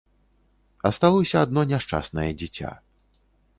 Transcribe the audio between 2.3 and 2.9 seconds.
дзіця.